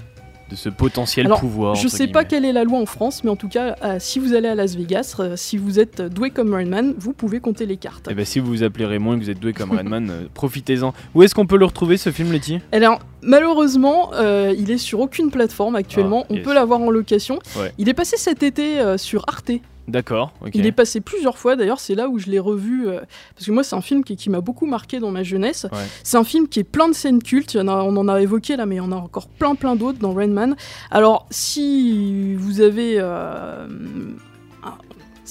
[0.51, 1.75] de ce potentiel Alors, pouvoir.
[1.75, 4.19] je sais pas quelle est la loi en France, mais en tout cas, euh, si
[4.19, 7.39] vous allez à Las Vegas, euh, si vous êtes doué comme Rain Man, vous pouvez
[7.39, 8.07] compter les cartes.
[8.11, 10.23] Eh ben, si vous vous appelez Raymond et que vous êtes doué comme Redman, euh,
[10.33, 10.93] profitez-en.
[11.15, 12.59] Où est-ce qu'on peut le retrouver ce film, Letty?
[12.73, 16.23] Alors, malheureusement, euh, il est sur aucune plateforme actuellement.
[16.23, 16.43] Ah, On yes.
[16.43, 17.39] peut l'avoir en location.
[17.57, 17.71] Ouais.
[17.77, 19.51] Il est passé cet été sur Arte.
[19.87, 20.31] D'accord.
[20.53, 22.87] Il est passé plusieurs fois, d'ailleurs, c'est là où je l'ai revu.
[22.87, 22.99] euh,
[23.35, 25.65] parce que moi, c'est un film qui, qui m'a beaucoup marqué dans ma jeunesse.
[25.71, 25.79] Ouais.
[26.03, 27.55] C'est un film qui est plein de scènes cultes.
[27.55, 29.75] En a, on en a évoqué là, mais il y en a encore plein, plein
[29.75, 30.55] d'autres dans Rain Man.
[30.91, 32.95] Alors, si vous avez.
[32.99, 33.67] euh,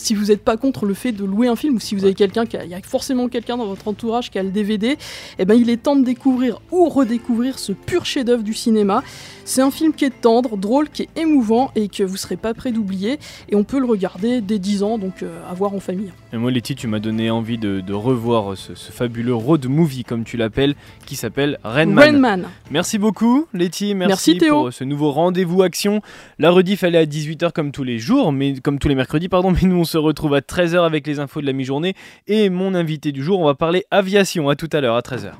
[0.00, 2.14] si vous n'êtes pas contre le fait de louer un film ou si vous avez
[2.14, 4.96] quelqu'un qui a, il y a forcément quelqu'un dans votre entourage qui a le DVD,
[5.38, 9.02] eh ben il est temps de découvrir ou redécouvrir ce pur chef-d'œuvre du cinéma.
[9.44, 12.54] C'est un film qui est tendre, drôle, qui est émouvant et que vous serez pas
[12.54, 13.18] prêt d'oublier.
[13.48, 16.12] Et on peut le regarder dès 10 ans, donc euh, à voir en famille.
[16.32, 20.04] Et moi, Letty, tu m'as donné envie de, de revoir ce, ce fabuleux road movie,
[20.04, 22.24] comme tu l'appelles, qui s'appelle Rain Man.
[22.24, 22.42] Rain.
[22.70, 23.94] Merci beaucoup, Letty.
[23.96, 24.54] Merci, Merci, Théo.
[24.62, 26.00] pour ce nouveau rendez-vous action.
[26.38, 29.28] La rediff, elle est à 18h comme tous les jours, mais comme tous les mercredis,
[29.28, 29.50] pardon.
[29.60, 31.94] Mais nous, on se retrouve à 13h avec les infos de la mi-journée.
[32.26, 34.48] Et mon invité du jour, on va parler aviation.
[34.48, 35.32] À tout à l'heure, à 13h.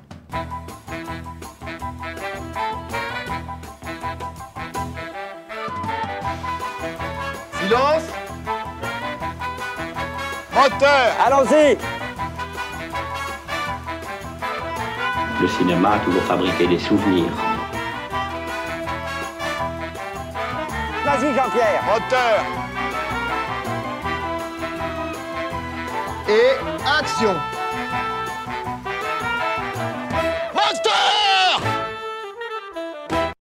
[7.60, 8.02] Silence
[10.52, 11.78] Moteur Allons-y
[15.40, 17.32] Le cinéma a toujours fabriqué des souvenirs.
[21.04, 22.69] Vas-y Jean-Pierre Moteur
[26.30, 26.52] Et
[26.86, 27.34] action